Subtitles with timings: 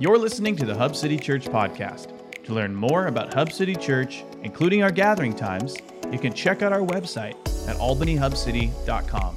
[0.00, 2.08] You're listening to the Hub City Church podcast.
[2.44, 5.76] To learn more about Hub City Church, including our gathering times,
[6.10, 7.34] you can check out our website
[7.68, 9.36] at albanyhubcity.com.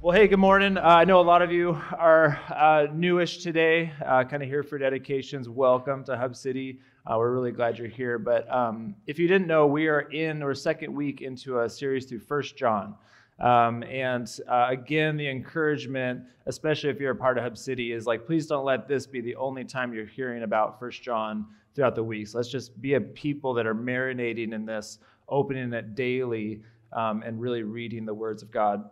[0.00, 0.78] Well, hey, good morning.
[0.78, 4.62] Uh, I know a lot of you are uh, newish today, uh, kind of here
[4.62, 5.50] for dedications.
[5.50, 6.80] Welcome to Hub City.
[7.06, 8.18] Uh, we're really glad you're here.
[8.18, 12.06] But um, if you didn't know, we are in or second week into a series
[12.06, 12.94] through First John.
[13.38, 18.06] Um, and uh, again, the encouragement, especially if you're a part of Hub City, is
[18.06, 21.94] like, please don't let this be the only time you're hearing about First John throughout
[21.94, 22.34] the weeks.
[22.34, 27.40] Let's just be a people that are marinating in this, opening it daily, um, and
[27.40, 28.88] really reading the words of God.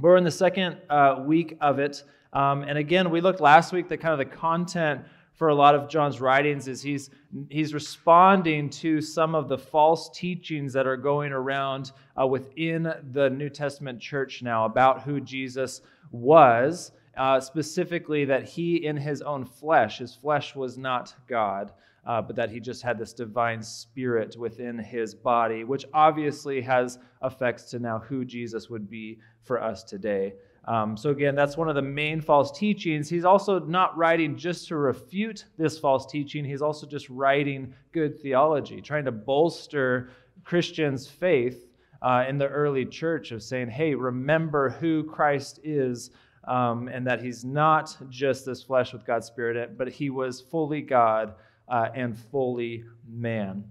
[0.00, 2.04] We're in the second uh, week of it.
[2.34, 5.02] Um, and again, we looked last week at kind of the content
[5.38, 7.10] for a lot of John's writings is he's
[7.48, 13.30] he's responding to some of the false teachings that are going around uh, within the
[13.30, 19.44] New Testament church now about who Jesus was, uh, specifically that he in his own
[19.44, 21.72] flesh, his flesh was not God.
[22.06, 26.98] Uh, but that he just had this divine spirit within his body, which obviously has
[27.22, 30.32] effects to now who Jesus would be for us today.
[30.68, 33.08] Um, so, again, that's one of the main false teachings.
[33.08, 38.20] He's also not writing just to refute this false teaching, he's also just writing good
[38.20, 40.10] theology, trying to bolster
[40.44, 41.70] Christians' faith
[42.02, 46.10] uh, in the early church of saying, hey, remember who Christ is.
[46.46, 50.80] Um, and that he's not just this flesh with God's Spirit, but he was fully
[50.80, 51.34] God
[51.68, 53.64] uh, and fully man.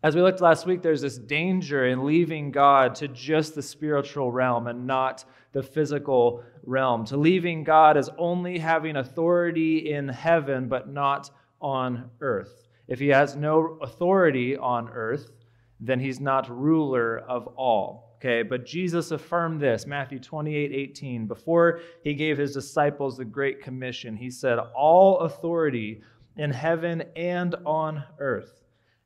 [0.00, 4.30] As we looked last week, there's this danger in leaving God to just the spiritual
[4.30, 10.68] realm and not the physical realm, to leaving God as only having authority in heaven
[10.68, 12.68] but not on earth.
[12.86, 15.32] If he has no authority on earth,
[15.80, 18.16] then he's not ruler of all.
[18.18, 21.26] Okay, but Jesus affirmed this, Matthew 28 18.
[21.26, 26.02] Before he gave his disciples the Great Commission, he said, All authority
[26.36, 28.58] in heaven and on earth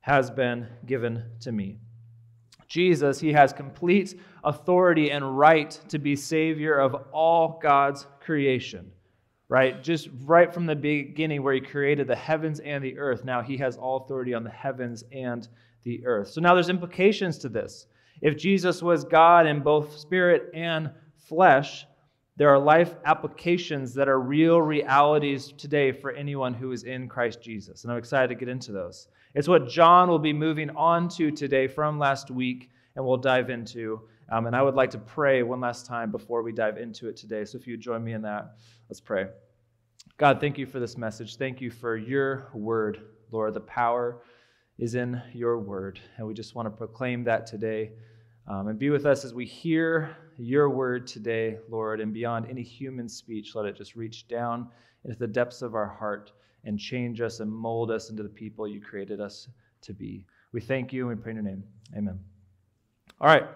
[0.02, 1.78] has been given to me.
[2.68, 8.90] Jesus, he has complete authority and right to be Savior of all God's creation,
[9.48, 9.82] right?
[9.82, 13.56] Just right from the beginning where he created the heavens and the earth, now he
[13.58, 15.48] has all authority on the heavens and
[15.84, 16.28] the earth.
[16.28, 17.86] So now there's implications to this.
[18.22, 21.86] If Jesus was God in both spirit and flesh,
[22.36, 27.42] there are life applications that are real realities today for anyone who is in Christ
[27.42, 27.84] Jesus.
[27.84, 29.08] And I'm excited to get into those.
[29.34, 33.48] It's what John will be moving on to today from last week, and we'll dive
[33.48, 34.02] into.
[34.30, 37.16] Um, and I would like to pray one last time before we dive into it
[37.16, 37.46] today.
[37.46, 38.56] So if you join me in that,
[38.90, 39.26] let's pray.
[40.18, 41.36] God, thank you for this message.
[41.36, 43.00] Thank you for your word,
[43.30, 43.54] Lord.
[43.54, 44.22] The power
[44.78, 45.98] is in your word.
[46.18, 47.92] And we just want to proclaim that today.
[48.46, 52.62] Um, and be with us as we hear your word today, Lord, and beyond any
[52.62, 54.68] human speech, let it just reach down
[55.04, 56.32] into the depths of our heart
[56.64, 59.48] and change us and mold us into the people you created us
[59.82, 60.24] to be.
[60.52, 61.64] We thank you and we pray in your name.
[61.96, 62.18] Amen.
[63.20, 63.46] All right.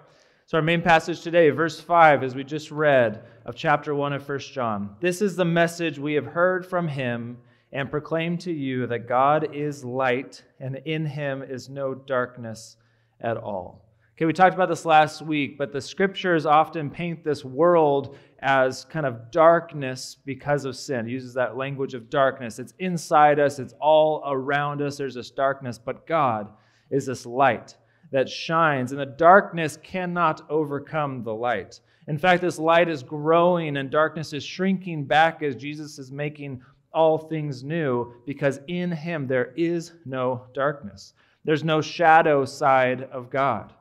[0.47, 4.29] So, our main passage today, verse 5, as we just read of chapter 1 of
[4.29, 4.95] 1 John.
[5.01, 7.39] This is the message we have heard from him
[7.73, 12.77] and proclaim to you that God is light and in him is no darkness
[13.21, 13.86] at all.
[14.17, 18.87] Okay, we talked about this last week, but the scriptures often paint this world as
[18.87, 21.07] kind of darkness because of sin.
[21.07, 22.59] It uses that language of darkness.
[22.59, 24.97] It's inside us, it's all around us.
[24.97, 26.49] There's this darkness, but God
[26.91, 27.77] is this light
[28.11, 31.79] that shines, and the darkness cannot overcome the light.
[32.09, 36.63] In fact, this light is growing and darkness is shrinking back as Jesus is making
[36.91, 41.13] all things new because in him there is no darkness.
[41.45, 43.75] There's no shadow side of God.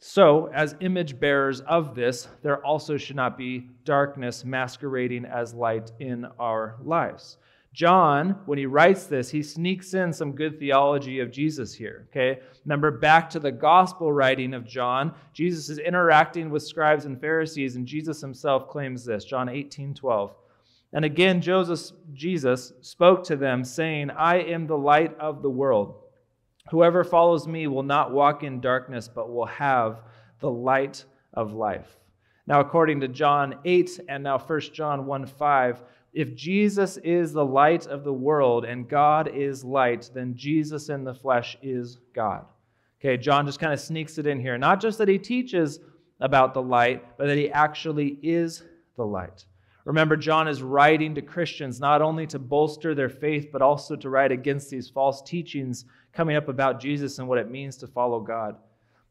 [0.00, 5.90] So, as image bearers of this, there also should not be darkness masquerading as light
[5.98, 7.38] in our lives.
[7.72, 12.08] John, when he writes this, he sneaks in some good theology of Jesus here.
[12.10, 12.40] Okay?
[12.64, 17.76] Remember back to the gospel writing of John, Jesus is interacting with scribes and Pharisees,
[17.76, 20.34] and Jesus himself claims this, John 18, 12.
[20.92, 25.96] And again, Joseph, Jesus spoke to them, saying, I am the light of the world.
[26.70, 30.02] Whoever follows me will not walk in darkness, but will have
[30.40, 31.04] the light
[31.34, 31.96] of life.
[32.46, 35.82] Now, according to John 8 and now 1 John 1 5,
[36.14, 41.04] if Jesus is the light of the world and God is light, then Jesus in
[41.04, 42.46] the flesh is God.
[43.00, 44.58] Okay, John just kind of sneaks it in here.
[44.58, 45.78] Not just that he teaches
[46.20, 48.64] about the light, but that he actually is
[48.96, 49.44] the light.
[49.88, 54.10] Remember, John is writing to Christians not only to bolster their faith, but also to
[54.10, 58.20] write against these false teachings coming up about Jesus and what it means to follow
[58.20, 58.56] God.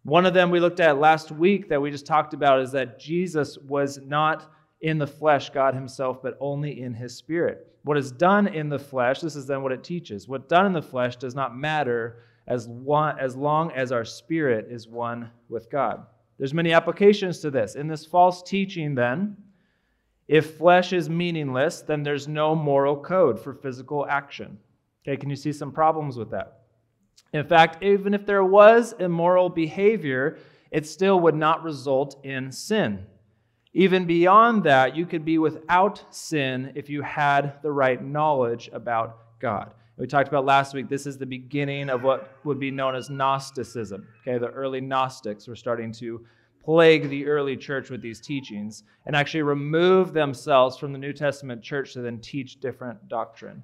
[0.03, 2.99] One of them we looked at last week that we just talked about is that
[2.99, 7.75] Jesus was not in the flesh God himself, but only in his spirit.
[7.81, 10.27] What is done in the flesh, this is then what it teaches.
[10.27, 14.67] What done in the flesh does not matter as, one, as long as our spirit
[14.69, 16.05] is one with God.
[16.37, 17.73] There's many applications to this.
[17.73, 19.37] In this false teaching, then,
[20.27, 24.57] if flesh is meaningless, then there's no moral code for physical action.
[25.03, 26.61] Okay, can you see some problems with that?
[27.33, 30.37] In fact, even if there was immoral behavior,
[30.71, 33.05] it still would not result in sin.
[33.73, 39.39] Even beyond that, you could be without sin if you had the right knowledge about
[39.39, 39.73] God.
[39.97, 43.09] We talked about last week, this is the beginning of what would be known as
[43.09, 44.07] Gnosticism.
[44.21, 46.25] Okay, the early Gnostics were starting to
[46.67, 51.63] plague the early church with these teachings and actually remove themselves from the New Testament
[51.63, 53.63] church to then teach different doctrine.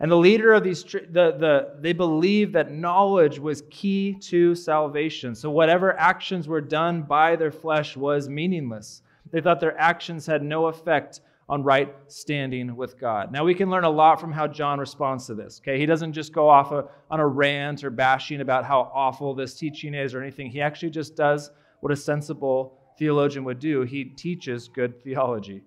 [0.00, 1.06] And the leader of these, the,
[1.38, 5.32] the, they believed that knowledge was key to salvation.
[5.36, 9.02] So whatever actions were done by their flesh was meaningless.
[9.30, 13.30] They thought their actions had no effect on right standing with God.
[13.30, 15.60] Now we can learn a lot from how John responds to this.
[15.62, 19.36] Okay, he doesn't just go off a, on a rant or bashing about how awful
[19.36, 20.50] this teaching is or anything.
[20.50, 23.82] He actually just does what a sensible theologian would do.
[23.82, 25.62] He teaches good theology,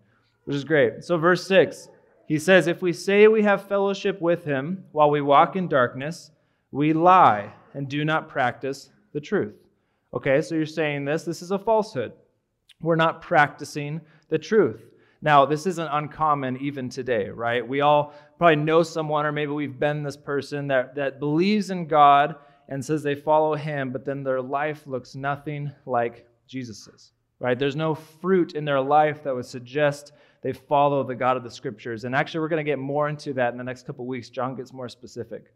[0.46, 1.04] which is great.
[1.04, 1.90] So, verse 6,
[2.28, 6.32] he says, If we say we have fellowship with him while we walk in darkness,
[6.72, 9.56] we lie and do not practice the truth.
[10.14, 11.24] Okay, so you're saying this.
[11.24, 12.14] This is a falsehood.
[12.82, 14.82] We're not practicing the truth.
[15.22, 17.66] Now, this isn't uncommon even today, right?
[17.66, 21.86] We all probably know someone, or maybe we've been this person that, that believes in
[21.86, 22.36] God
[22.72, 27.60] and says they follow him, but then their life looks nothing like Jesus's, right?
[27.60, 31.52] There's no fruit in their life that would suggest they follow the God of the
[31.52, 32.06] scriptures.
[32.06, 34.30] And actually, we're going to get more into that in the next couple weeks.
[34.30, 35.54] John gets more specific.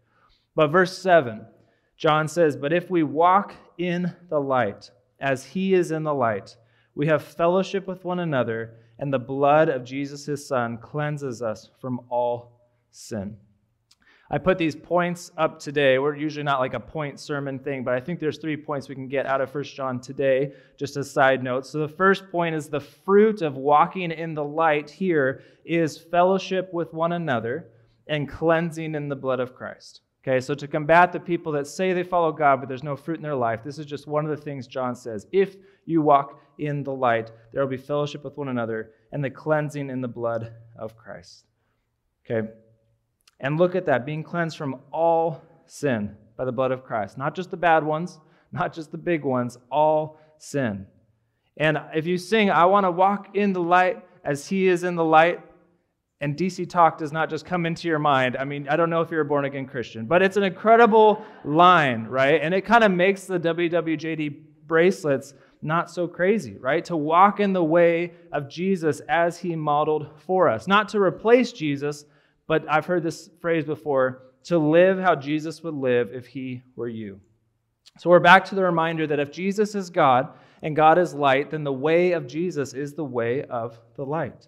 [0.56, 1.46] But verse 7,
[1.96, 4.92] John says, But if we walk in the light,
[5.22, 6.58] as he is in the light,
[6.96, 11.70] we have fellowship with one another, and the blood of Jesus, his son, cleanses us
[11.80, 12.60] from all
[12.92, 13.38] sin.
[14.32, 16.00] I put these points up today.
[16.00, 18.96] We're usually not like a point sermon thing, but I think there's three points we
[18.96, 21.70] can get out of First John today, just as side notes.
[21.70, 26.74] So the first point is the fruit of walking in the light here is fellowship
[26.74, 27.70] with one another
[28.08, 30.02] and cleansing in the blood of Christ.
[30.28, 33.18] Okay, so to combat the people that say they follow God, but there's no fruit
[33.18, 35.28] in their life, this is just one of the things John says.
[35.32, 35.56] If
[35.86, 39.92] you walk in the light, there will be fellowship with one another and the cleansing
[39.92, 41.46] in the blood of Christ.
[42.26, 42.50] Okay,
[43.40, 47.18] and look at that, being cleansed from all sin by the blood of Christ.
[47.18, 48.20] Not just the bad ones,
[48.52, 50.88] not just the big ones, all sin.
[51.58, 54.96] And if you sing, I want to walk in the light as he is in
[54.96, 55.42] the light,
[56.22, 58.36] and DC Talk does not just come into your mind.
[58.38, 61.24] I mean, I don't know if you're a born again Christian, but it's an incredible
[61.44, 62.42] line, right?
[62.42, 66.84] And it kind of makes the WWJD bracelets not so crazy, right?
[66.86, 70.68] To walk in the way of Jesus as he modeled for us.
[70.68, 72.06] Not to replace Jesus,
[72.48, 76.88] but I've heard this phrase before to live how Jesus would live if he were
[76.88, 77.20] you.
[77.98, 80.30] So we're back to the reminder that if Jesus is God
[80.62, 84.48] and God is light, then the way of Jesus is the way of the light.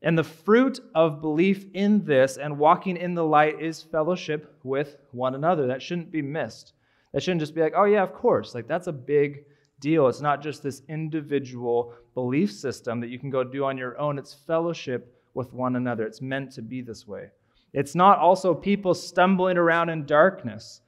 [0.00, 4.96] And the fruit of belief in this and walking in the light is fellowship with
[5.12, 5.66] one another.
[5.66, 6.74] That shouldn't be missed.
[7.12, 8.54] That shouldn't just be like, oh, yeah, of course.
[8.54, 9.44] Like, that's a big
[9.80, 10.08] deal.
[10.08, 14.18] It's not just this individual belief system that you can go do on your own,
[14.18, 16.04] it's fellowship with one another.
[16.04, 17.30] It's meant to be this way.
[17.72, 20.80] It's not also people stumbling around in darkness,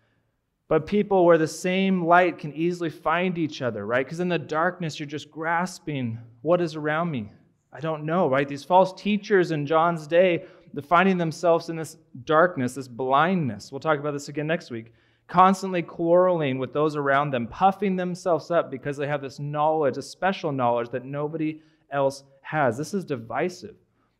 [0.68, 4.06] but people where the same light can easily find each other, right?
[4.06, 7.32] Because in the darkness, you're just grasping what is around me.
[7.72, 8.48] I don't know, right?
[8.48, 13.70] These false teachers in John's day, they're finding themselves in this darkness, this blindness.
[13.70, 14.92] We'll talk about this again next week.
[15.28, 20.02] Constantly quarreling with those around them, puffing themselves up because they have this knowledge, a
[20.02, 21.60] special knowledge that nobody
[21.90, 22.78] else has.
[22.78, 23.74] This is divisive.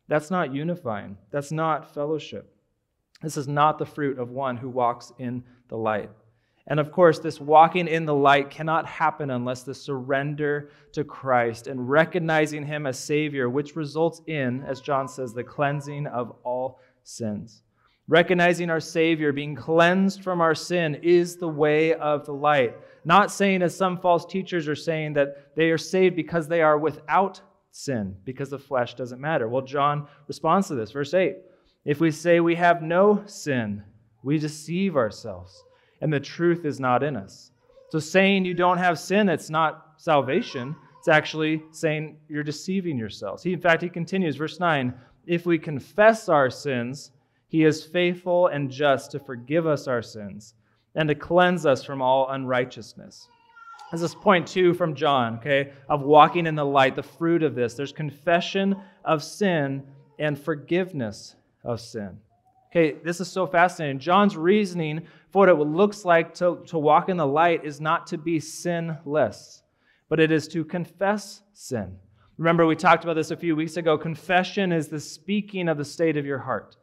[0.07, 1.17] That's not unifying.
[1.31, 2.53] That's not fellowship.
[3.21, 6.09] This is not the fruit of one who walks in the light.
[6.67, 11.67] And of course, this walking in the light cannot happen unless the surrender to Christ
[11.67, 16.79] and recognizing Him as Savior, which results in, as John says, the cleansing of all
[17.03, 17.63] sins.
[18.09, 22.75] Recognizing our Savior, being cleansed from our sin, is the way of the light.
[23.05, 26.77] Not saying, as some false teachers are saying, that they are saved because they are
[26.77, 27.41] without
[27.77, 29.47] sin because the flesh doesn't matter.
[29.47, 30.91] Well, John responds to this.
[30.91, 31.37] Verse 8
[31.85, 33.83] If we say we have no sin,
[34.23, 35.63] we deceive ourselves,
[36.01, 37.51] and the truth is not in us.
[37.89, 40.75] So, saying you don't have sin, it's not salvation.
[40.99, 43.43] It's actually saying you're deceiving yourselves.
[43.43, 44.93] He, in fact, he continues, verse 9
[45.25, 47.11] If we confess our sins,
[47.47, 50.55] he is faithful and just to forgive us our sins
[50.95, 53.29] and to cleanse us from all unrighteousness.
[53.91, 57.55] This is point two from John, okay, of walking in the light, the fruit of
[57.55, 57.73] this.
[57.73, 58.75] There's confession
[59.05, 59.83] of sin
[60.19, 62.17] and forgiveness of sin.
[62.69, 63.99] Okay, this is so fascinating.
[63.99, 68.07] John's reasoning for what it looks like to, to walk in the light is not
[68.07, 69.63] to be sinless,
[70.09, 71.95] but it is to confess sin.
[72.37, 73.97] Remember, we talked about this a few weeks ago.
[73.97, 76.76] Confession is the speaking of the state of your heart.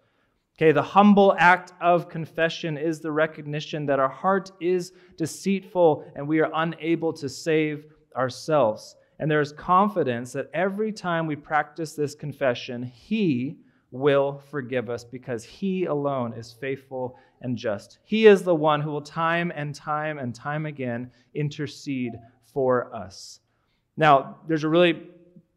[0.57, 6.29] Okay, the humble act of confession is the recognition that our heart is deceitful and
[6.29, 8.95] we are unable to save ourselves.
[9.19, 13.59] And there is confidence that every time we practice this confession, He
[13.91, 17.99] will forgive us because He alone is faithful and just.
[18.05, 22.13] He is the one who will time and time and time again intercede
[22.53, 23.41] for us.
[23.97, 25.09] Now, there's a really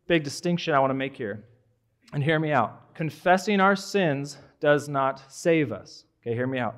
[0.08, 1.44] big distinction I want to make here.
[2.14, 2.96] And hear me out.
[2.96, 6.06] Confessing our sins does not save us.
[6.22, 6.76] Okay, hear me out.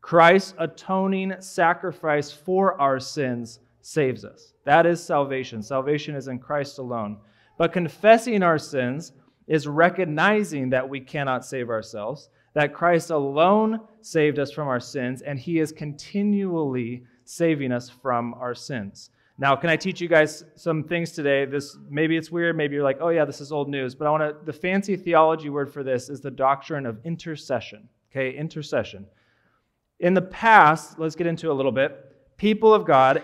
[0.00, 4.54] Christ's atoning sacrifice for our sins saves us.
[4.64, 5.62] That is salvation.
[5.62, 7.18] Salvation is in Christ alone.
[7.58, 9.12] But confessing our sins
[9.46, 15.22] is recognizing that we cannot save ourselves, that Christ alone saved us from our sins,
[15.22, 19.10] and he is continually saving us from our sins.
[19.40, 21.44] Now, can I teach you guys some things today?
[21.44, 24.10] This maybe it's weird, maybe you're like, "Oh yeah, this is old news." But I
[24.10, 27.88] want to the fancy theology word for this is the doctrine of intercession.
[28.10, 29.06] Okay, intercession.
[30.00, 32.04] In the past, let's get into a little bit.
[32.36, 33.22] People of God,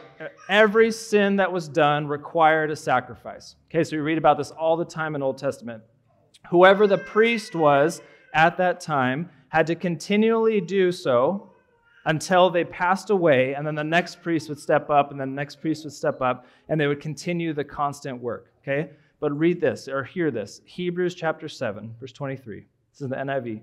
[0.48, 3.56] every sin that was done required a sacrifice.
[3.70, 5.82] Okay, so we read about this all the time in Old Testament.
[6.50, 8.02] Whoever the priest was
[8.34, 11.53] at that time had to continually do so
[12.06, 15.36] until they passed away, and then the next priest would step up, and then the
[15.36, 18.52] next priest would step up, and they would continue the constant work.
[18.62, 18.90] Okay?
[19.20, 22.66] But read this or hear this Hebrews chapter 7, verse 23.
[22.92, 23.62] This is the NIV.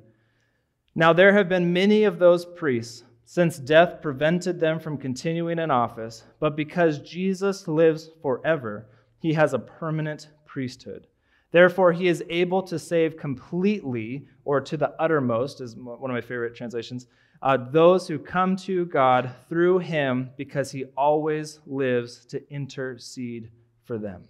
[0.95, 5.71] Now there have been many of those priests since death prevented them from continuing in
[5.71, 8.87] office, but because Jesus lives forever,
[9.19, 11.07] he has a permanent priesthood.
[11.51, 16.21] Therefore, he is able to save completely, or to the uttermost, is one of my
[16.21, 17.07] favorite translations,
[17.41, 23.49] uh, those who come to God through him because he always lives to intercede
[23.85, 24.23] for them.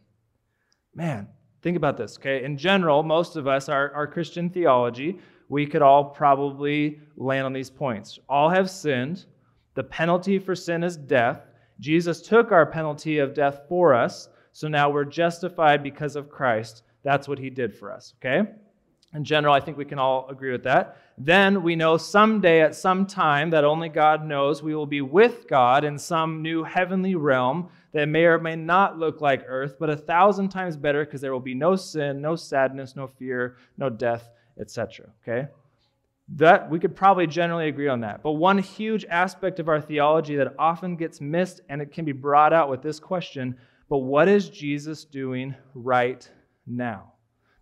[0.95, 1.27] Man,
[1.61, 2.43] think about this, okay?
[2.43, 7.53] In general, most of us, our, our Christian theology, we could all probably land on
[7.53, 8.17] these points.
[8.29, 9.25] All have sinned.
[9.73, 11.41] The penalty for sin is death.
[11.79, 16.83] Jesus took our penalty of death for us, so now we're justified because of Christ.
[17.03, 18.49] That's what he did for us, okay?
[19.13, 20.97] In general, I think we can all agree with that.
[21.17, 25.47] Then we know someday, at some time that only God knows, we will be with
[25.49, 29.89] God in some new heavenly realm that may or may not look like earth, but
[29.89, 33.89] a thousand times better because there will be no sin, no sadness, no fear, no
[33.89, 35.07] death, etc.
[35.21, 35.49] Okay?
[36.29, 38.23] That we could probably generally agree on that.
[38.23, 42.13] But one huge aspect of our theology that often gets missed and it can be
[42.13, 43.57] brought out with this question,
[43.89, 46.27] but what is Jesus doing right
[46.65, 47.11] now?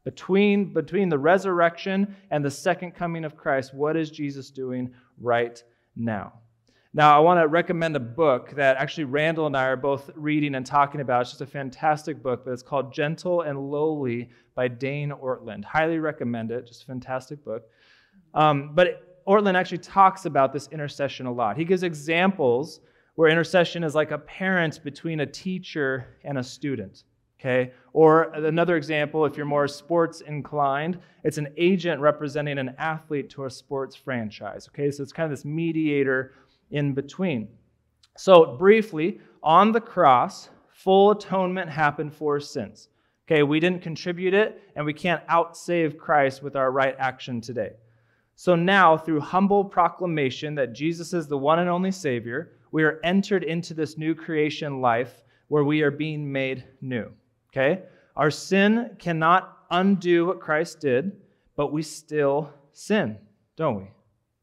[0.03, 5.61] Between, between the resurrection and the second coming of Christ, what is Jesus doing right
[5.95, 6.33] now?
[6.91, 10.55] Now, I want to recommend a book that actually Randall and I are both reading
[10.55, 11.21] and talking about.
[11.21, 15.63] It's just a fantastic book, but it's called Gentle and Lowly by Dane Ortlund.
[15.63, 16.65] Highly recommend it.
[16.65, 17.63] Just a fantastic book.
[18.33, 21.57] Um, but Ortlund actually talks about this intercession a lot.
[21.57, 22.79] He gives examples
[23.13, 27.03] where intercession is like a parent between a teacher and a student.
[27.39, 27.71] Okay?
[27.93, 33.45] Or another example, if you're more sports inclined, it's an agent representing an athlete to
[33.45, 34.67] a sports franchise.
[34.69, 34.91] Okay?
[34.91, 36.33] So it's kind of this mediator
[36.71, 37.47] in between.
[38.17, 42.89] So, briefly, on the cross, full atonement happened for sins.
[43.25, 47.73] Okay, we didn't contribute it, and we can't outsave Christ with our right action today.
[48.35, 52.99] So now, through humble proclamation that Jesus is the one and only Savior, we are
[53.03, 57.11] entered into this new creation life where we are being made new.
[57.51, 57.83] Okay?
[58.15, 61.21] Our sin cannot undo what Christ did,
[61.55, 63.17] but we still sin,
[63.55, 63.91] don't we?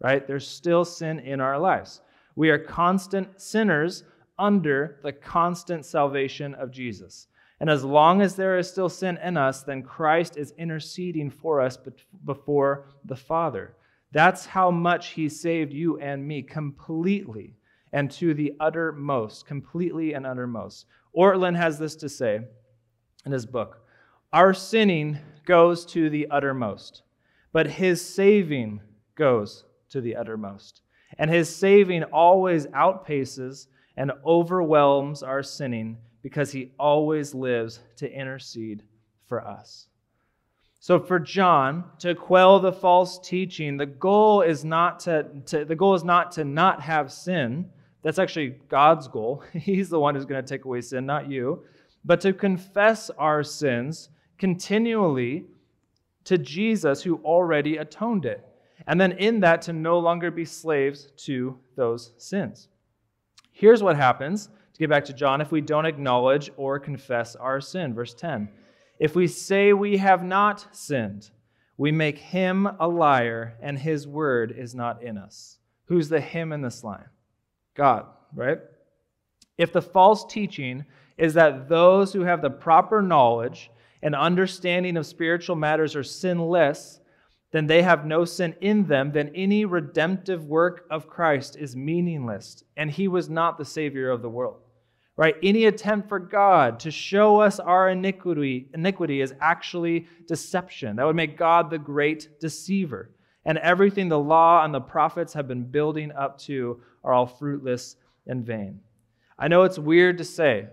[0.01, 0.27] Right?
[0.27, 2.01] There's still sin in our lives.
[2.35, 4.05] We are constant sinners
[4.39, 7.29] under the constant salvation of Jesus.
[7.61, 11.61] And as long as there is still sin in us, then Christ is interceding for
[11.61, 11.79] us
[12.25, 13.75] before the Father.
[14.13, 17.55] That's how much He saved you and me completely
[17.93, 20.87] and to the uttermost, completely and uttermost.
[21.17, 22.41] Ortlund has this to say
[23.26, 23.83] in his book.
[24.33, 27.02] Our sinning goes to the uttermost,
[27.52, 28.80] but his saving
[29.14, 30.80] goes to the uttermost.
[31.18, 33.66] And his saving always outpaces
[33.97, 38.83] and overwhelms our sinning because he always lives to intercede
[39.26, 39.88] for us.
[40.80, 45.75] So for John to quell the false teaching, the goal is not to, to, the
[45.75, 47.71] goal is not to not have sin,
[48.02, 49.42] That's actually God's goal.
[49.52, 51.64] He's the one who's going to take away sin, not you.
[52.07, 54.09] But to confess our sins
[54.39, 55.45] continually
[56.25, 58.47] to Jesus who already atoned it.
[58.87, 62.69] And then in that, to no longer be slaves to those sins.
[63.53, 67.61] Here's what happens, to get back to John, if we don't acknowledge or confess our
[67.61, 67.95] sin.
[67.95, 68.49] Verse 10
[69.01, 71.31] If we say we have not sinned,
[71.79, 75.59] we make him a liar, and his word is not in us.
[75.87, 77.07] Who's the him in this line?
[77.75, 78.59] God, right?
[79.59, 80.85] If the false teaching
[81.19, 83.71] is that those who have the proper knowledge
[84.03, 87.01] and understanding of spiritual matters are sinless,
[87.53, 92.63] then they have no sin in them, then any redemptive work of Christ is meaningless,
[92.77, 94.61] and he was not the Savior of the world.
[95.17, 95.37] Right?
[95.43, 100.97] Any attempt for God to show us our iniquity, iniquity is actually deception.
[100.97, 103.11] That would make God the great deceiver.
[103.47, 107.97] And everything the law and the prophets have been building up to are all fruitless
[108.27, 108.81] and vain.
[109.39, 110.67] I know it's weird to say.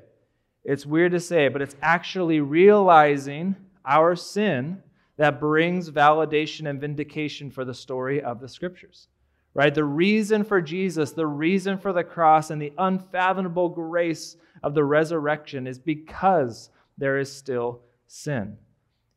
[0.66, 3.56] It's weird to say, but it's actually realizing
[3.86, 4.82] our sin
[5.18, 9.08] that brings validation and vindication for the story of the scriptures.
[9.54, 9.74] Right?
[9.74, 14.84] The reason for Jesus, the reason for the cross, and the unfathomable grace of the
[14.84, 18.58] resurrection is because there is still sin.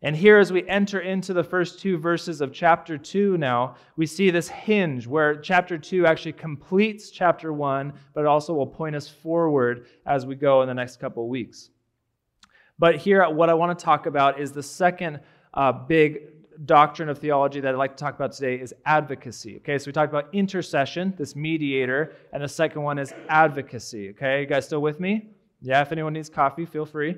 [0.03, 4.07] And here, as we enter into the first two verses of chapter 2 now, we
[4.07, 8.95] see this hinge where chapter 2 actually completes chapter 1, but it also will point
[8.95, 11.71] us forward as we go in the next couple of weeks.
[12.79, 15.21] But here, what I want to talk about is the second
[15.55, 16.19] uh, big
[16.67, 19.57] doctrine of theology that I'd like to talk about today is advocacy.
[19.57, 24.11] Okay, so we talked about intercession, this mediator, and the second one is advocacy.
[24.11, 25.31] Okay, you guys still with me?
[25.63, 27.17] Yeah, if anyone needs coffee, feel free.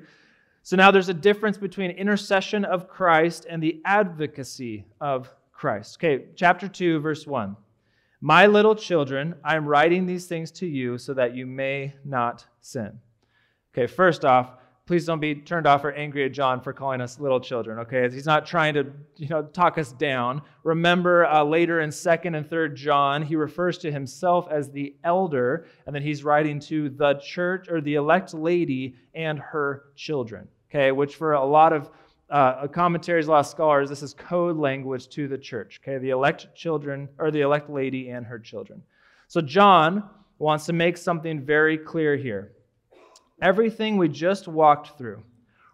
[0.69, 5.97] So now there's a difference between intercession of Christ and the advocacy of Christ.
[5.97, 7.57] Okay, chapter 2, verse 1.
[8.21, 12.45] My little children, I am writing these things to you so that you may not
[12.61, 13.01] sin.
[13.73, 17.19] Okay, first off, please don't be turned off or angry at John for calling us
[17.19, 18.07] little children, okay?
[18.11, 20.43] He's not trying to, you know, talk us down.
[20.65, 25.67] Remember uh, later in 2nd and 3rd John, he refers to himself as the elder,
[25.87, 30.93] and then he's writing to the church or the elect lady and her children, okay?
[30.93, 31.91] Which for a lot of
[32.31, 35.99] uh, commentaries, a lot of scholars, this is code language to the church, okay?
[35.99, 38.83] The elect children, or the elect lady and her children.
[39.29, 42.53] So John wants to make something very clear here
[43.41, 45.23] everything we just walked through,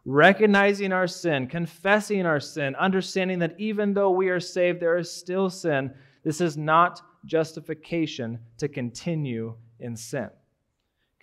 [0.04, 5.11] recognizing our sin, confessing our sin, understanding that even though we are saved, there is
[5.11, 5.92] still sin,
[6.24, 10.28] this is not justification to continue in sin.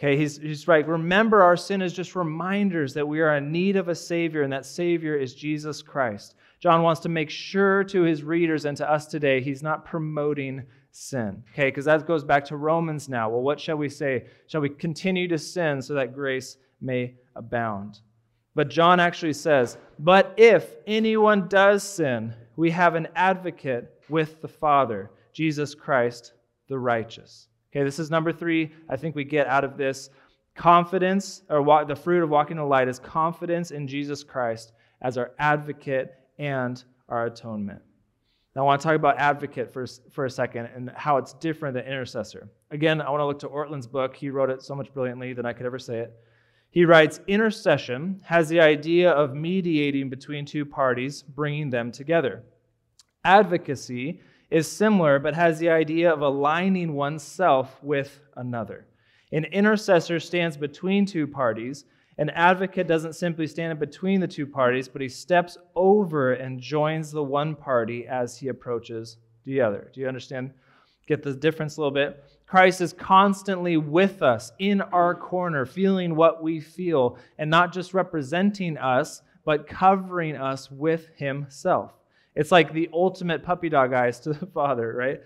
[0.01, 0.87] Okay, he's, he's right.
[0.87, 4.51] Remember, our sin is just reminders that we are in need of a Savior, and
[4.51, 6.33] that Savior is Jesus Christ.
[6.59, 10.63] John wants to make sure to his readers and to us today, he's not promoting
[10.89, 11.43] sin.
[11.53, 13.29] Okay, because that goes back to Romans now.
[13.29, 14.25] Well, what shall we say?
[14.47, 17.99] Shall we continue to sin so that grace may abound?
[18.55, 24.47] But John actually says, But if anyone does sin, we have an advocate with the
[24.47, 26.33] Father, Jesus Christ
[26.67, 27.49] the righteous.
[27.71, 28.71] Okay, this is number three.
[28.89, 30.09] I think we get out of this
[30.55, 35.17] confidence, or the fruit of walking in the light is confidence in Jesus Christ as
[35.17, 37.81] our advocate and our atonement.
[38.55, 41.75] Now, I want to talk about advocate for, for a second and how it's different
[41.75, 42.49] than intercessor.
[42.69, 44.15] Again, I want to look to Ortlund's book.
[44.15, 46.13] He wrote it so much brilliantly than I could ever say it.
[46.69, 52.43] He writes Intercession has the idea of mediating between two parties, bringing them together.
[53.23, 54.19] Advocacy
[54.51, 58.85] is similar, but has the idea of aligning oneself with another.
[59.31, 61.85] An intercessor stands between two parties
[62.21, 67.11] an advocate doesn't simply stand between the two parties, but he steps over and joins
[67.11, 69.89] the one party as he approaches the other.
[69.91, 70.53] Do you understand?
[71.07, 72.23] Get the difference a little bit?
[72.45, 77.93] Christ is constantly with us in our corner, feeling what we feel, and not just
[77.93, 81.91] representing us, but covering us with himself.
[82.35, 85.21] It's like the ultimate puppy dog eyes to the Father, right?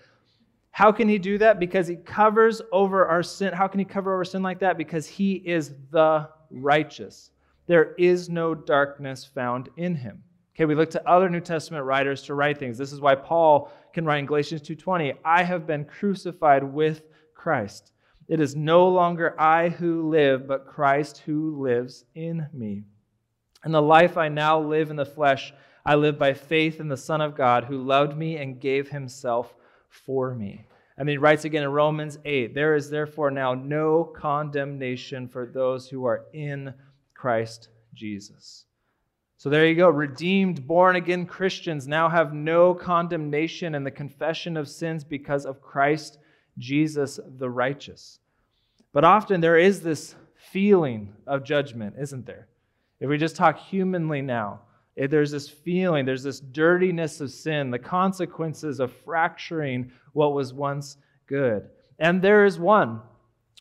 [0.72, 1.60] How can he do that?
[1.60, 3.54] Because he covers over our sin.
[3.54, 4.78] How can he cover over sin like that?
[4.78, 7.32] Because he is the righteous.
[7.68, 10.22] There is no darkness found in him.
[10.56, 12.78] Okay, we look to other New Testament writers to write things.
[12.78, 17.91] This is why Paul can write in Galatians 2:20, "I have been crucified with Christ.
[18.28, 22.84] It is no longer I who live, but Christ who lives in me.
[23.63, 25.54] And the life I now live in the flesh,
[25.86, 29.56] I live by faith in the Son of God who loved me and gave himself
[29.89, 30.65] for me."
[30.98, 35.89] And he writes again in Romans 8 There is therefore now no condemnation for those
[35.89, 36.74] who are in
[37.13, 38.65] Christ Jesus.
[39.38, 39.89] So there you go.
[39.89, 45.62] Redeemed, born again Christians now have no condemnation in the confession of sins because of
[45.62, 46.17] Christ
[46.58, 48.19] Jesus the righteous.
[48.93, 52.48] But often there is this feeling of judgment, isn't there?
[53.00, 54.62] If we just talk humanly now,
[54.95, 60.97] there's this feeling, there's this dirtiness of sin, the consequences of fracturing what was once
[61.27, 61.69] good.
[61.99, 63.01] And there is one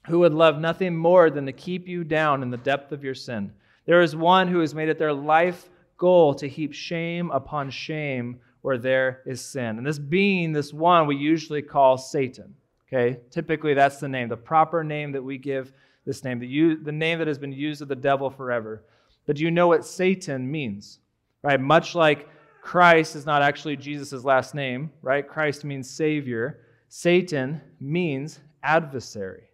[0.07, 3.15] who would love nothing more than to keep you down in the depth of your
[3.15, 3.53] sin.
[3.87, 8.41] There is one who has made it their life goal to heap shame upon shame
[8.63, 9.79] where there is sin.
[9.79, 12.55] And this being, this one, we usually call Satan.
[12.89, 13.21] Okay?
[13.31, 15.73] Typically, that's the name, the proper name that we give
[16.07, 18.85] this name, the, the name that has been used of the devil forever.
[19.27, 20.99] But do you know what Satan means?
[21.45, 21.61] Right?
[21.61, 22.29] Much like
[22.63, 25.29] Christ is not actually Jesus' last name, right?
[25.29, 26.61] Christ means Savior.
[26.89, 29.45] Satan means adversary,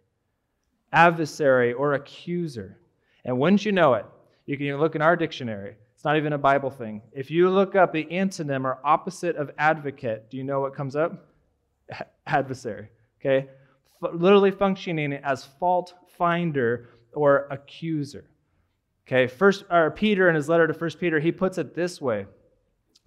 [0.93, 2.77] adversary or accuser.
[3.25, 4.05] And wouldn't you know it?
[4.45, 5.75] You can look in our dictionary.
[5.93, 7.01] It's not even a Bible thing.
[7.11, 10.95] If you look up the antonym or opposite of advocate, do you know what comes
[10.95, 11.27] up?
[12.25, 12.87] Adversary.
[13.19, 13.49] Okay?
[14.01, 18.25] F- literally functioning as fault finder or accuser.
[19.07, 22.25] Okay, first or Peter in his letter to First Peter, he puts it this way.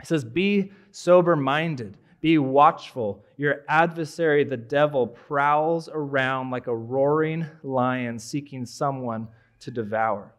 [0.00, 3.24] He says, Be sober minded, be watchful.
[3.36, 9.28] Your adversary, the devil, prowls around like a roaring lion seeking someone
[9.60, 10.34] to devour.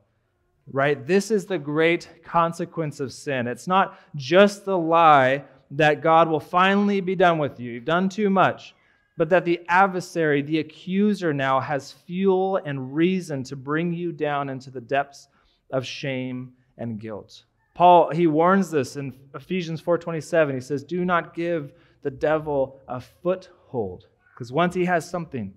[0.71, 1.05] Right?
[1.05, 3.47] This is the great consequence of sin.
[3.47, 7.71] It's not just the lie that God will finally be done with you.
[7.71, 8.75] You've done too much.
[9.17, 14.49] But that the adversary, the accuser, now has fuel and reason to bring you down
[14.49, 15.29] into the depths
[15.71, 17.43] of shame and guilt.
[17.73, 20.55] Paul, he warns this in Ephesians 4:27.
[20.55, 21.73] He says, "Do not give
[22.03, 25.53] the devil a foothold, because once he has something,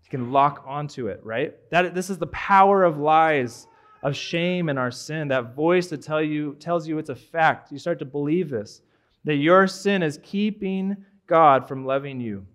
[0.00, 1.54] he can lock onto it, right?
[1.70, 3.66] That this is the power of lies,
[4.02, 5.28] of shame and our sin.
[5.28, 7.70] That voice that tell you tells you it's a fact.
[7.70, 8.82] You start to believe this,
[9.24, 12.46] that your sin is keeping God from loving you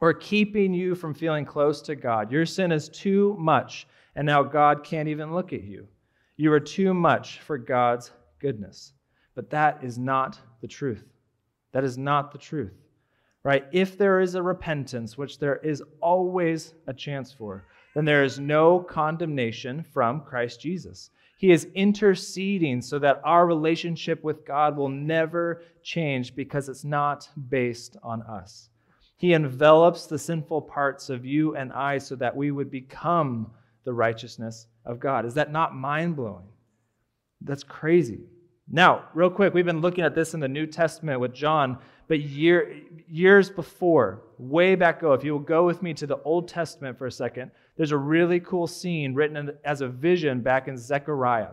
[0.00, 2.32] or keeping you from feeling close to God.
[2.32, 5.86] Your sin is too much, and now God can't even look at you.
[6.36, 8.92] You are too much for God's goodness.
[9.34, 11.04] But that is not the truth.
[11.72, 12.74] That is not the truth.
[13.44, 13.64] Right?
[13.72, 17.64] If there is a repentance, which there is always a chance for,
[17.94, 21.10] then there is no condemnation from Christ Jesus.
[21.36, 27.28] He is interceding so that our relationship with God will never change because it's not
[27.48, 28.68] based on us.
[29.16, 33.50] He envelops the sinful parts of you and I so that we would become
[33.84, 35.24] the righteousness of God.
[35.24, 36.46] Is that not mind blowing?
[37.40, 38.20] That's crazy.
[38.70, 42.20] Now, real quick, we've been looking at this in the New Testament with John, but
[42.20, 46.48] year, years before, way back go, if you will go with me to the Old
[46.48, 50.76] Testament for a second, there's a really cool scene written as a vision back in
[50.76, 51.50] Zechariah.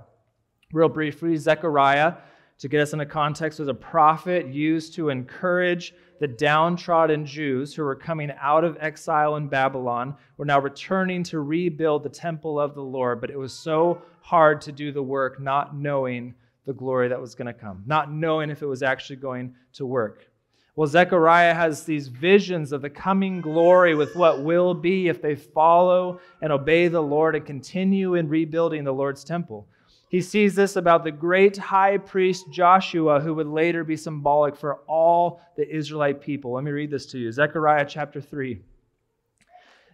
[0.71, 2.15] Real briefly, Zechariah,
[2.59, 7.83] to get us into context, was a prophet used to encourage the downtrodden Jews who
[7.83, 12.75] were coming out of exile in Babylon were now returning to rebuild the temple of
[12.75, 17.07] the Lord, but it was so hard to do the work not knowing the glory
[17.07, 20.29] that was going to come, not knowing if it was actually going to work.
[20.75, 25.35] Well, Zechariah has these visions of the coming glory with what will be if they
[25.35, 29.67] follow and obey the Lord and continue in rebuilding the Lord's temple.
[30.09, 34.77] He sees this about the great high priest Joshua, who would later be symbolic for
[34.87, 36.53] all the Israelite people.
[36.53, 38.59] Let me read this to you Zechariah chapter 3.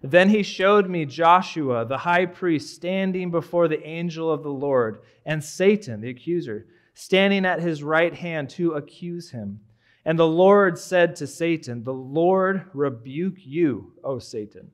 [0.02, 5.02] Then he showed me Joshua, the high priest, standing before the angel of the Lord,
[5.26, 9.60] and Satan, the accuser, standing at his right hand to accuse him.
[10.06, 14.72] And the Lord said to Satan, The Lord rebuke you, O Satan.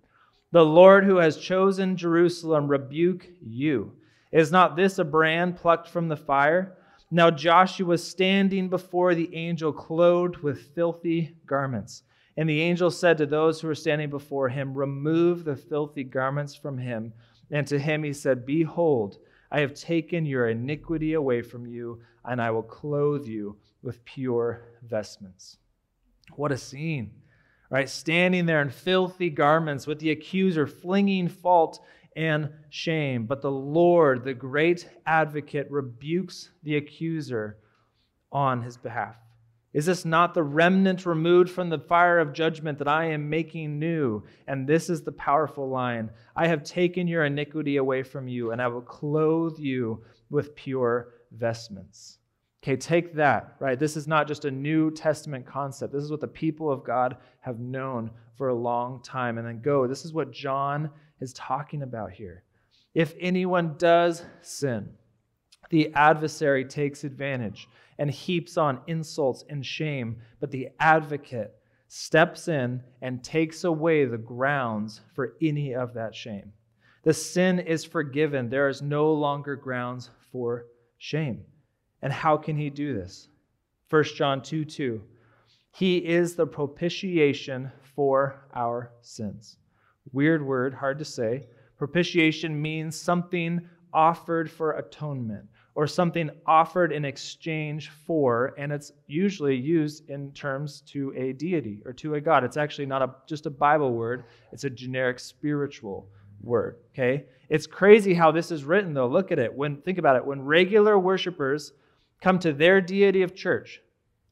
[0.51, 3.93] The Lord who has chosen Jerusalem rebuke you.
[4.31, 6.77] Is not this a brand plucked from the fire?
[7.09, 12.03] Now Joshua was standing before the angel, clothed with filthy garments.
[12.37, 16.55] And the angel said to those who were standing before him, Remove the filthy garments
[16.55, 17.11] from him.
[17.51, 19.17] And to him he said, Behold,
[19.51, 24.63] I have taken your iniquity away from you, and I will clothe you with pure
[24.87, 25.57] vestments.
[26.35, 27.11] What a scene,
[27.69, 27.89] right?
[27.89, 31.83] Standing there in filthy garments with the accuser flinging fault
[32.15, 33.25] and shame.
[33.25, 37.57] But the Lord, the great advocate, rebukes the accuser
[38.31, 39.15] on his behalf.
[39.73, 43.79] Is this not the remnant removed from the fire of judgment that I am making
[43.79, 44.23] new?
[44.47, 48.61] And this is the powerful line I have taken your iniquity away from you, and
[48.61, 52.17] I will clothe you with pure vestments.
[52.63, 53.79] Okay, take that, right?
[53.79, 55.93] This is not just a New Testament concept.
[55.93, 59.37] This is what the people of God have known for a long time.
[59.37, 59.87] And then go.
[59.87, 62.43] This is what John is talking about here.
[62.93, 64.89] If anyone does sin,
[65.69, 71.55] the adversary takes advantage and heaps on insults and shame, but the advocate
[71.87, 76.51] steps in and takes away the grounds for any of that shame.
[77.03, 78.49] The sin is forgiven.
[78.49, 81.43] There is no longer grounds for shame.
[82.01, 83.27] And how can he do this?
[83.89, 85.01] 1 John 2 2.
[85.73, 89.57] He is the propitiation for our sins.
[90.13, 91.47] Weird word, hard to say.
[91.77, 99.55] Propitiation means something offered for atonement or something offered in exchange for, and it's usually
[99.55, 102.43] used in terms to a deity or to a god.
[102.43, 106.09] It's actually not a, just a Bible word, it's a generic spiritual
[106.41, 106.77] word.
[106.93, 107.25] Okay?
[107.49, 109.07] It's crazy how this is written, though.
[109.07, 109.53] Look at it.
[109.53, 110.25] When think about it.
[110.25, 111.73] When regular worshipers
[112.21, 113.81] come to their deity of church,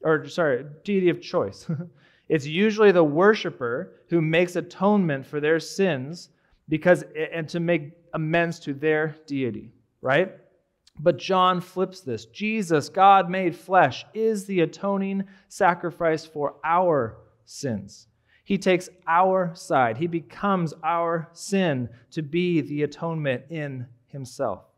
[0.02, 1.66] or sorry, deity of choice,
[2.30, 6.28] it's usually the worshiper who makes atonement for their sins
[6.68, 10.36] because and to make amends to their deity, right?
[11.00, 12.26] But John flips this.
[12.26, 18.06] Jesus, God made flesh, is the atoning sacrifice for our sins.
[18.44, 19.96] He takes our side.
[19.96, 24.69] He becomes our sin to be the atonement in himself.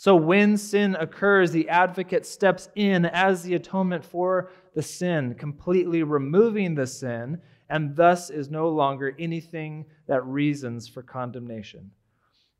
[0.00, 6.04] So when sin occurs, the advocate steps in as the atonement for the sin, completely
[6.04, 11.90] removing the sin, and thus is no longer anything that reasons for condemnation.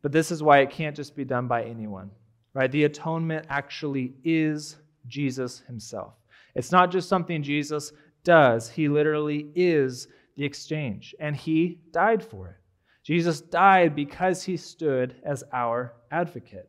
[0.02, 2.10] But this is why it can't just be done by anyone
[2.52, 2.70] right?
[2.70, 4.76] The atonement actually is
[5.06, 6.12] Jesus himself.
[6.54, 12.48] It's not just something Jesus does, he literally is the exchange, and he died for
[12.48, 12.56] it.
[13.02, 16.68] Jesus died because he stood as our advocate.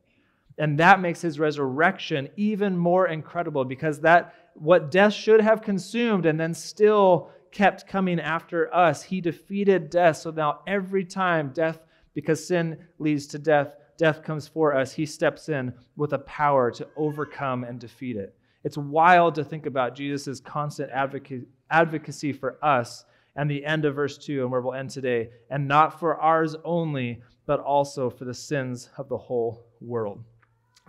[0.57, 6.25] And that makes his resurrection even more incredible because that what death should have consumed
[6.25, 10.17] and then still kept coming after us, he defeated death.
[10.17, 11.79] So now every time death,
[12.13, 16.71] because sin leads to death, death comes for us, he steps in with a power
[16.71, 18.35] to overcome and defeat it.
[18.63, 24.17] It's wild to think about Jesus' constant advocacy for us and the end of verse
[24.17, 28.33] 2 and where we'll end today, and not for ours only, but also for the
[28.33, 30.23] sins of the whole world.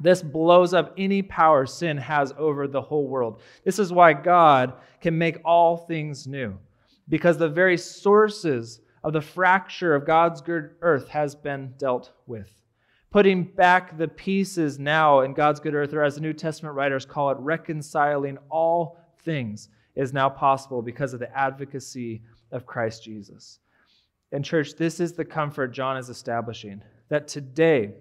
[0.00, 3.40] This blows up any power sin has over the whole world.
[3.64, 6.58] This is why God can make all things new,
[7.08, 12.52] because the very sources of the fracture of God's good earth has been dealt with
[13.12, 17.04] putting back the pieces now in God's good earth, or as the New Testament writers
[17.04, 23.58] call it, reconciling all things is now possible because of the advocacy of Christ Jesus.
[24.32, 27.92] And, church, this is the comfort John is establishing that today,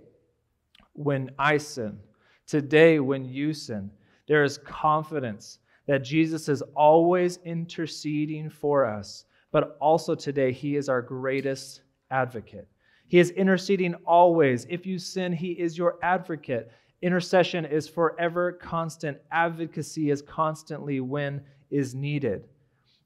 [0.93, 1.97] when I sin,
[2.47, 3.91] today, when you sin,
[4.27, 10.89] there is confidence that Jesus is always interceding for us, but also today, he is
[10.89, 12.67] our greatest advocate.
[13.11, 14.65] He is interceding always.
[14.69, 16.71] If you sin, He is your advocate.
[17.01, 19.17] Intercession is forever constant.
[19.33, 22.45] Advocacy is constantly when is needed.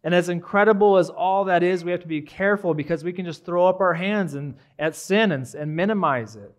[0.04, 3.26] And as incredible as all that is, we have to be careful because we can
[3.26, 6.54] just throw up our hands and, at sin and, and minimize it.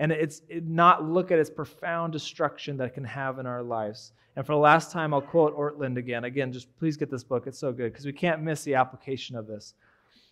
[0.00, 3.62] And it's it not look at its profound destruction that it can have in our
[3.62, 4.12] lives.
[4.34, 6.24] And for the last time, I'll quote Ortlund again.
[6.24, 7.46] Again, just please get this book.
[7.46, 9.74] It's so good because we can't miss the application of this.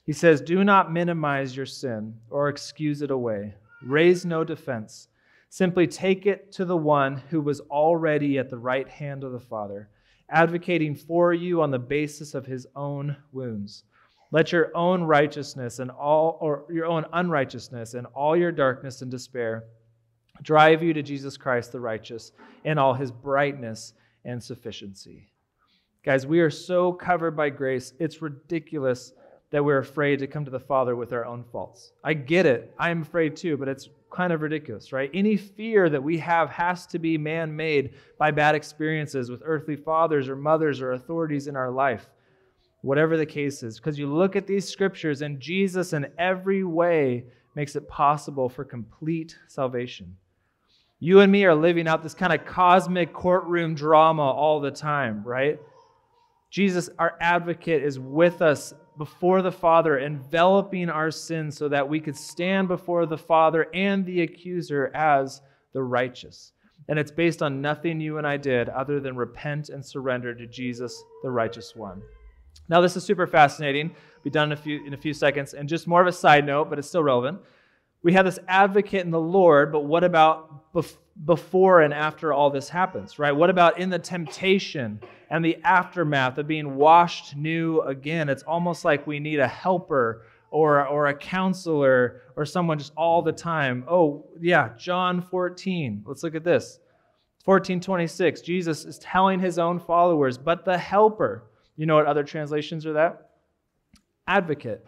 [0.06, 3.54] He says, Do not minimize your sin or excuse it away.
[3.82, 5.08] Raise no defense.
[5.50, 9.38] Simply take it to the one who was already at the right hand of the
[9.38, 9.90] Father,
[10.30, 13.84] advocating for you on the basis of his own wounds.
[14.30, 19.10] Let your own righteousness and all or your own unrighteousness and all your darkness and
[19.10, 19.64] despair
[20.42, 22.32] drive you to Jesus Christ the righteous
[22.64, 25.30] in all his brightness and sufficiency.
[26.04, 29.12] Guys, we are so covered by grace, it's ridiculous
[29.50, 31.92] that we're afraid to come to the Father with our own faults.
[32.04, 32.74] I get it.
[32.78, 35.10] I'm afraid too, but it's kind of ridiculous, right?
[35.14, 39.76] Any fear that we have has to be man made by bad experiences with earthly
[39.76, 42.08] fathers or mothers or authorities in our life,
[42.82, 43.78] whatever the case is.
[43.78, 48.64] Because you look at these scriptures and Jesus, in every way, makes it possible for
[48.64, 50.16] complete salvation.
[51.00, 55.22] You and me are living out this kind of cosmic courtroom drama all the time,
[55.24, 55.60] right?
[56.50, 62.00] Jesus, our advocate, is with us before the Father, enveloping our sins so that we
[62.00, 65.40] could stand before the Father and the accuser as
[65.72, 66.52] the righteous.
[66.88, 70.46] And it's based on nothing you and I did other than repent and surrender to
[70.46, 72.02] Jesus, the righteous one.
[72.68, 73.94] Now, this is super fascinating.
[74.22, 75.54] Be done in a few, in a few seconds.
[75.54, 77.40] And just more of a side note, but it's still relevant.
[78.02, 80.72] We have this advocate in the Lord, but what about
[81.24, 83.32] before and after all this happens, right?
[83.32, 85.00] What about in the temptation
[85.30, 88.28] and the aftermath of being washed new again?
[88.28, 93.20] It's almost like we need a helper or, or a counselor or someone just all
[93.22, 93.84] the time.
[93.88, 96.04] Oh, yeah, John 14.
[96.06, 96.78] Let's look at this.
[97.44, 101.44] 1426, Jesus is telling his own followers, but the helper,
[101.78, 103.30] you know what other translations are that?
[104.26, 104.86] Advocate,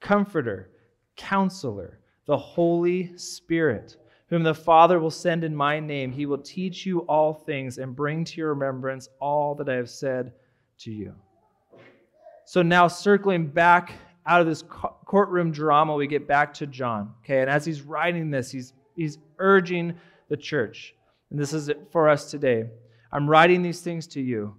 [0.00, 0.70] comforter,
[1.16, 3.96] counselor the Holy Spirit,
[4.28, 6.12] whom the Father will send in my name.
[6.12, 9.88] He will teach you all things and bring to your remembrance all that I have
[9.88, 10.32] said
[10.78, 11.14] to you.
[12.44, 13.92] So now, circling back
[14.26, 17.12] out of this courtroom drama, we get back to John.
[17.24, 19.94] Okay, and as he's writing this, he's, he's urging
[20.28, 20.94] the church.
[21.30, 22.68] And this is it for us today.
[23.12, 24.54] I'm writing these things to you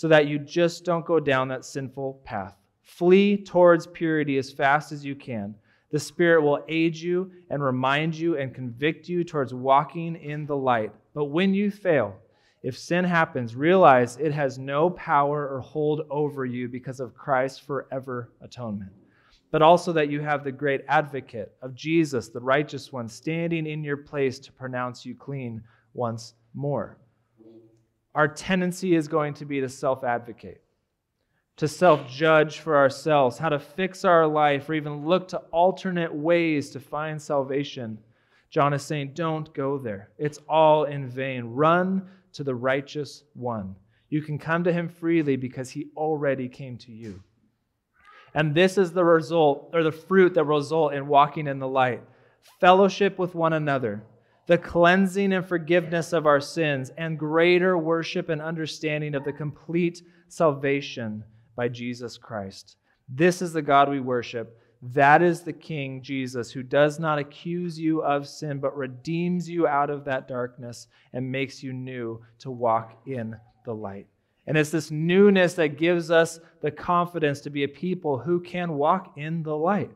[0.00, 2.56] so that you just don't go down that sinful path.
[2.80, 5.54] Flee towards purity as fast as you can.
[5.90, 10.56] The Spirit will aid you and remind you and convict you towards walking in the
[10.56, 10.90] light.
[11.12, 12.16] But when you fail,
[12.62, 17.58] if sin happens, realize it has no power or hold over you because of Christ's
[17.58, 18.92] forever atonement.
[19.50, 23.84] But also that you have the great advocate of Jesus, the righteous one, standing in
[23.84, 26.96] your place to pronounce you clean once more.
[28.14, 30.60] Our tendency is going to be to self advocate
[31.60, 36.10] to self judge for ourselves, how to fix our life, or even look to alternate
[36.10, 37.98] ways to find salvation.
[38.48, 40.08] John is saying, don't go there.
[40.16, 41.44] It's all in vain.
[41.44, 43.76] Run to the righteous one.
[44.08, 47.22] You can come to him freely because he already came to you.
[48.32, 51.68] And this is the result, or the fruit that will result in walking in the
[51.68, 52.00] light
[52.58, 54.02] fellowship with one another,
[54.46, 60.02] the cleansing and forgiveness of our sins, and greater worship and understanding of the complete
[60.28, 61.22] salvation
[61.56, 62.76] by Jesus Christ.
[63.08, 64.56] This is the God we worship.
[64.82, 69.66] That is the King, Jesus, who does not accuse you of sin, but redeems you
[69.66, 74.06] out of that darkness and makes you new to walk in the light.
[74.46, 78.72] And it's this newness that gives us the confidence to be a people who can
[78.72, 79.90] walk in the light.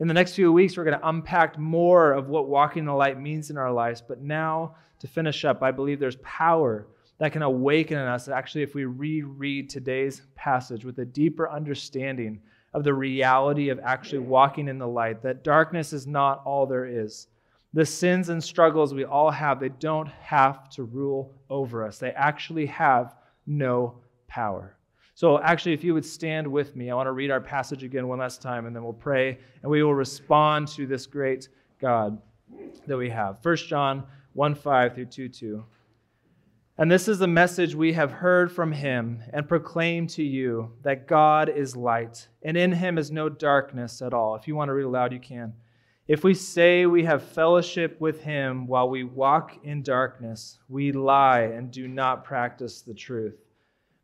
[0.00, 2.92] In the next few weeks, we're going to unpack more of what walking in the
[2.92, 4.00] light means in our lives.
[4.00, 6.86] But now, to finish up, I believe there's power
[7.18, 12.40] that can awaken in us, actually, if we reread today's passage with a deeper understanding
[12.74, 16.86] of the reality of actually walking in the light, that darkness is not all there
[16.86, 17.26] is.
[17.74, 21.98] The sins and struggles we all have, they don't have to rule over us.
[21.98, 23.16] They actually have
[23.48, 24.77] no power.
[25.18, 28.06] So, actually, if you would stand with me, I want to read our passage again
[28.06, 31.48] one last time, and then we'll pray and we will respond to this great
[31.80, 32.22] God
[32.86, 33.40] that we have.
[33.42, 34.04] 1 John
[34.34, 35.64] 1 5 through 2 2.
[36.78, 41.08] And this is the message we have heard from him and proclaim to you that
[41.08, 44.36] God is light, and in him is no darkness at all.
[44.36, 45.52] If you want to read aloud, you can.
[46.06, 51.40] If we say we have fellowship with him while we walk in darkness, we lie
[51.40, 53.47] and do not practice the truth.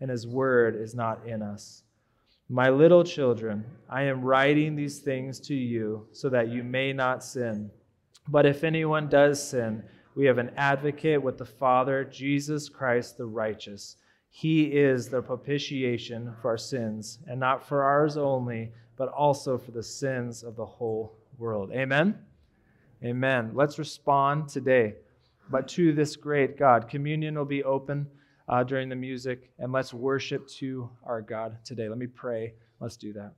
[0.00, 1.82] and his word is not in us.
[2.48, 7.22] My little children, I am writing these things to you so that you may not
[7.22, 7.70] sin.
[8.28, 9.84] But if anyone does sin,
[10.16, 13.96] we have an advocate with the Father, Jesus Christ the righteous.
[14.30, 19.70] He is the propitiation for our sins, and not for ours only, but also for
[19.70, 21.70] the sins of the whole world.
[21.72, 22.18] Amen.
[23.04, 23.52] Amen.
[23.54, 24.96] Let's respond today,
[25.50, 26.88] but to this great God.
[26.88, 28.06] Communion will be open
[28.50, 31.88] uh, during the music, and let's worship to our God today.
[31.88, 32.54] Let me pray.
[32.80, 33.32] Let's do that.